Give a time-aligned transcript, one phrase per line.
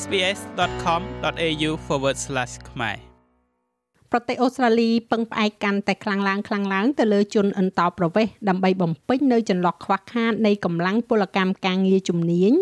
[0.00, 1.70] sbs.com.au/
[2.70, 2.96] ខ្មែរ
[4.12, 12.52] ប្រទេសអូស្ត្រាលីពឹងផ្អែកកាន់តែខ្លាំងឡើងខ្លាំងឡើងទៅលើជនអន្តោប្រវេសន៍ដើម្បីបំពេញនៅចន្លោះខ្វះខាតនៃកម្លាំងពលកម្មការងារជំនាញ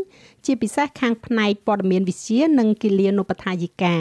[0.46, 3.96] ជាពិសេសខាងផ្នែកព័ត៌មានវិទ្យានិងគិលានុបដ្ឋាយិកា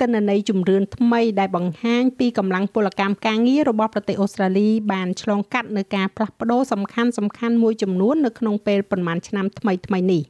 [0.00, 10.22] ទិន្នន័យជំរឿនថ្មីដែលបង្ហាញពីកម្លាំងពលកម្មការងាររបស់ប្រទេសអូស្ត្រាលីបានឆ្លងកាត់នៅការផ្លាស់ប្ដូរសំខាន់សំខាន់មួយចំនួននៅក្នុងពេលប្រមាណឆ្នាំថ្មីថ្មីនេះ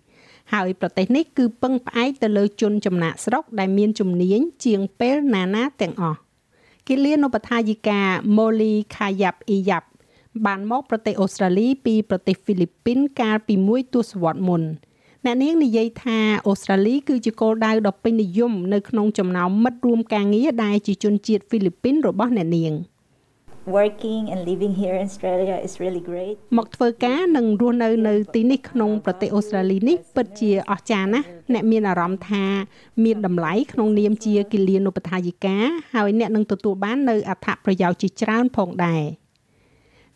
[0.53, 6.19] ហើយប្រទេសនេះគឺពឹងផ្អែកទៅលើជនចំណាក់ស្រុកដែលមានជំនាញជាងពេលណាណាទាំងអស់
[6.89, 8.01] គិលានុបដ្ឋាយិកា
[8.37, 9.85] Molly Khayap Iyap
[10.47, 14.63] បានមកប្រទេសអូស្ត្រាលីពីប្រទេសហ្វីលីពីនកាលពីមួយទសវត្សរ៍មុន
[15.25, 22.73] អ្នកនាងនិយាយថាអូស្ត្រាលីគឺជាគោលដៅដ៏ពេញនិយមនៅក្នុងចំណោមមិត្តរួមការងារដែលជាជនជាតិហ្វីលីពីនរបស់អ្នកនាង
[23.67, 32.45] working and living here in Australia is really great មកធ្វើការនិងរស់នៅនៅទីនេះក្នុងប្រទេសអូស្ត្រាលីនេះពិតជាអស្ចារ្យណាស់អ្នកមានអារម្មណ៍ថា
[33.05, 35.57] មានតម្លៃក្នុងនាមជាគិលានុបដ្ឋាយិកា
[35.95, 39.05] ហើយអ្នកនឹងទទួលបាននៅអត្ថប្រយោជន៍ជាច្រើនផងដែរ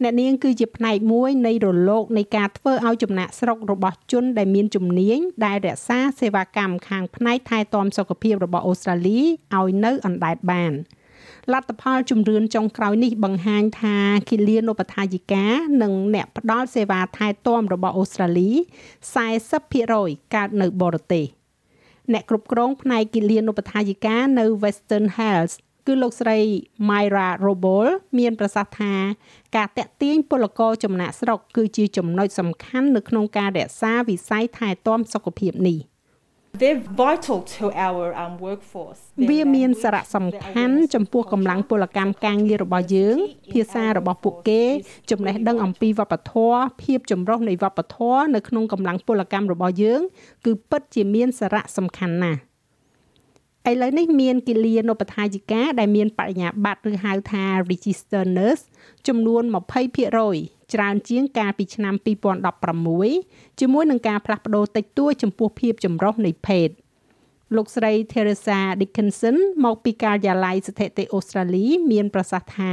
[0.02, 9.20] អ្នកនាងគឺជាផ្នែកមួយនៃរលកនៃការធ្វើឲ្យចំណាក់ស្រុករបស់ជនដែលមានជំនាញដែលរក្សាសេវាកម្មខាងផ្នែកថែទាំសុខភាពរបស់អូស្ត្រាលី
[9.56, 10.72] ឲ្យនៅអណ្ដែតបាន
[11.52, 13.96] លទ្ធផលជំរឿនចុងក្រោយនេះបង្ហាញថា
[14.30, 15.46] គិលានុបដ្ឋាយិកា
[15.82, 18.50] និងអ្នកផ្ដល់សេវាថែទាំរបស់អូស្ត្រាលី
[19.42, 21.26] 40%កើតនៅបរទេស
[22.12, 25.54] អ្នកគ្រប់គ្រងផ្នែកគិលានុបដ្ឋាយិកានៅ Western Health
[25.86, 26.38] គឺលោកស្រី
[26.88, 27.86] Myra Robol
[28.18, 28.94] មានប្រសាសន៍ថា
[29.56, 35.78] ការតាក់ទាញពលករចំណាក់ស្រុកគឺជាចំណុចសំខាន់នៅក្នុងការរក្សាវិស័យថែទាំសុខភាពនេះ
[36.60, 43.16] They're vital to our um workforce វាមានសារៈសំខាន់ចំពោះកម្លាំងពលកម្មការងាររបស់យើង
[43.52, 44.62] ភាសារបស់ពួកគេ
[45.10, 50.00] ចំណេះដឹងអំពីវប្បធម៌ភាពចម្រុះនៃវប្បធម៌នៅក្នុងកម្លាំងពលកម្មរបស់យើង
[50.44, 52.40] គឺពិតជាមានសារៈសំខាន់ណាស់
[53.70, 58.64] ឥឡូវនេះមានគិលានុបដ្ឋាយិកាដែលមានបរិញ្ញាបត្រឬហៅថា Register Nurse
[59.08, 61.94] ចំនួន20% ច្រើនជាងកាលពីឆ្នាំ
[62.76, 66.68] 2016ជាមួយនឹងការផ្លាស់ប្ដូរតិចតួចចំពោះភាពចម្រុះនៃភេទ
[67.56, 72.72] លោកស្រី Teresa Dickinson មកពីការិយាល័យស្ថិតិអូស្ត្រាលី មានប្រសាសន៍ថា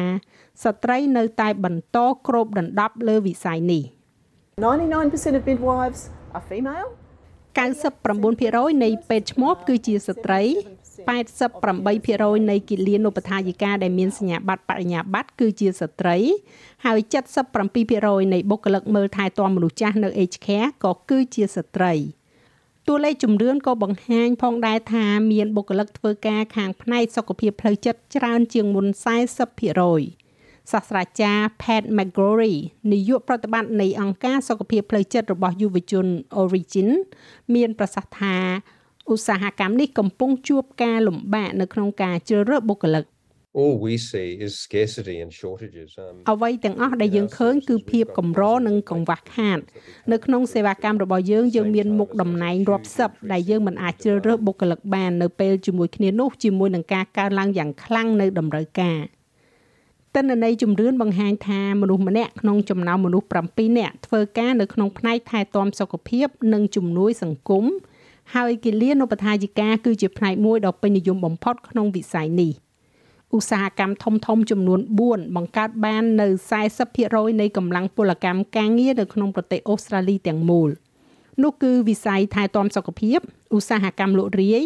[0.63, 1.97] ស្ត្រីនៅតែបន្ត
[2.27, 3.83] គ្របដណ្ដប់លើវិស័យនេះ
[4.59, 6.01] 99% of midwives
[6.35, 6.89] are female
[7.55, 10.41] 99%នៃពេទ្យឈ្មោះគឺជាស្ត្រី
[11.05, 16.17] 88%នៃគិលានុបដ្ឋាយិកាដែលមានសញ្ញាបត្របរិញ្ញាបត្រគឺជាស្ត្រី
[16.85, 16.99] ហើយ
[17.65, 21.93] 77%នៃបុគ្គលិកមើលថែទាំមនុស្សចាស់នៅ Aged Care ក៏គឺជាស្ត្រី
[22.87, 32.55] តួលេខជំរឿនក៏បង្ហាញផងដែរថាមានបុគ្គលិកធ្វើការខាងផ្នែកសុខភាពផ្លូវចិត្តច្រើនជាងមុន40%សាស្ត្រាចារ្យ Pat McGrory
[32.91, 36.05] នាយកប្រតិបត្តិនៃអង្គការសុខភាពផ្លូវចិត្តរបស់យុវជន
[36.41, 36.89] Origin
[37.55, 38.37] មានប្រសាសន៍ថា
[39.11, 43.05] ឧស្សាហកម្មនេះកំពុងជួបការលំបាកនៅក្នុងការជ្រើសរើសបុគ្គលិក
[43.61, 49.57] all we see is scarcity and shortages um អ្វីទាំងអស់ដែលយើងឃើញគឺភាពកម្រនិងកង្វះខាត
[50.11, 58.99] នៅក្នុងសេវាកម្មរបស់យើងយើងមានមុខតំណែងរាប់សិបដែលយើងមិនអាចជ្រើសរើសបុគ្គលិកបាននៅពេលជាមួយគ្នានោះជាមួយនឹងការកើនឡើងយ៉ាងខ្លាំងនៅតម្រូវការ
[60.15, 67.65] ទិន្នន័យជំរឿនបង្ហាញថាមនុស្សម្នាក់ក្នុងចំណោមមនុស្ស7នាក់ធ្វើការនៅក្នុងផ្នែកថែទាំសុខភាព និងជំនួយសង្គម
[68.33, 72.51] ហើយគិលានុបដ្ឋាយិកាគឺជាផ្នែកមួយដ៏ពេញនិយមបំផុតក្នុងវិស័យនេះ
[73.35, 76.27] ឧស្សាហកម្មធំធំចំនួន4បង្កើតបាននៅ
[76.83, 80.69] 40%នៃកម្លាំងពលកម្មការងារនៅក្នុងប្រទេសអូស្ត្រាលីទាំងមូល
[81.43, 83.19] នោះគឺវិស័យថែទាំសុខភាព
[83.55, 84.63] ឧស្សាហកម្មលក់រាយ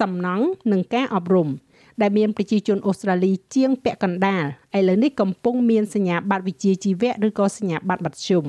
[0.00, 1.48] សំណង់និងការអប់រំ
[2.00, 4.44] ដែលមានប្រជាជនអូស្ត្រាលីជាងពាក់កណ្ដាល
[4.78, 8.44] ឥឡូវនេះកំពុងមានសញ្ញាបត្រវិជ្ជាជីវៈឬក៏សញ្ញាបត្របឋម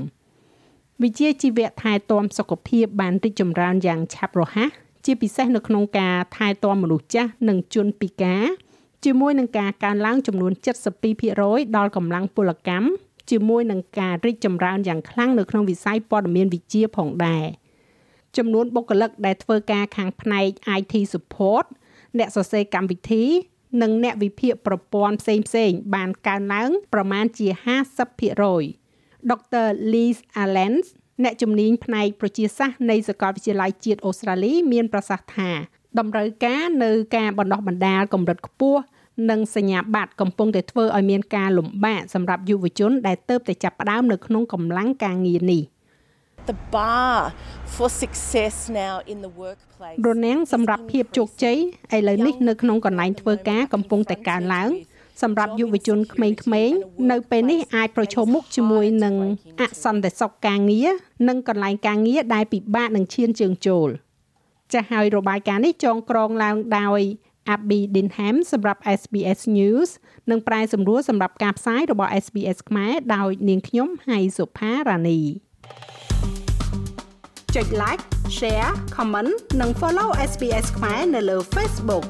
[1.03, 4.69] វិជ្ជាជីវៈថែទាំសុខភាពបានរីកចម្រើនយ៉ាងឆាប់រហ័ស
[5.05, 8.43] ជាពិសេសនៅក្នុងការថែទាំមនុស្សចាស់និងជនពិការ
[9.05, 10.51] ជាមួយនឹងការកើនឡើងចំនួន
[11.13, 12.85] 72%ដល់កម្លាំងពលកម្ម
[13.31, 17.45] ជាមួយនឹងការរីកចម្រើនយ៉ាងខ្លាំងនៅក្នុងវិស័យព័ត៌មានវិទ្យាផងដែរ
[18.37, 20.47] ចំនួនបុគ្គលិកដែលធ្វើការខាងផ្នែក
[20.79, 21.65] IT support
[22.17, 23.23] អ្នកសរសេរកម្មវិធី
[23.81, 27.47] និងអ្នកវិភាគប្រព័ន្ធផ្សេងផ្សេងបានកើនឡើងប្រមាណជា
[28.25, 28.90] 50%
[29.31, 30.87] ដុកទ័រ Liz Allens
[31.23, 35.51] អ្នកជំនាញផ្នែកប្រជាសាស្ត្រនៃសាកលវិទ្យាល័យជាតិអូស្ត្រាលីមានប្រសាសន៍ថា
[35.99, 38.81] តម្រូវការនៅការបណ្ដោះបណ្ដាលកម្រិតខ្ពស់
[39.29, 45.63] និងសញ្ញាបត្រកំពុងតែធ្វើឲ្យមានការលំបាកសម្រាប់យុវជនដែលទៅតែចាប់ផ្ដើមនៅក្នុងកម្លាំងការងារនេះ។
[46.47, 47.33] the bar
[47.65, 51.57] for success now in the workplace រនាំងសម្រាប់ភាពជោគជ័យ
[51.95, 54.69] ឥឡូវនេះនៅក្នុងកន្លែងធ្វើការកំពុងតែកើនឡើង
[55.21, 56.77] សម្រាប់យុវជនក្មេងៗ
[57.11, 59.15] នៅពេលនេះអាចប្រឈមមុខជាមួយនឹង
[59.61, 60.89] អសន្តិសុខការងារ
[61.27, 63.89] និងកន្លែងការងារដែលពិបាកនឹងឈានជើងចូល
[64.73, 67.01] ចាស់ហើយរបាយការណ៍នេះចងក្រងឡើងដោយ
[67.53, 69.89] Abby Dinham សម្រាប់ SBS News
[70.31, 75.19] និងប្រែសម្រួលសម្រាប់ការផ្សាយរបស់ SBS ខ្មែរដោយនាងខ្ញុំហៃសុផារ៉ានី
[77.55, 78.03] ចុច like
[78.37, 79.31] share comment
[79.61, 82.05] និង follow SBS ខ្មែរនៅលើ Facebook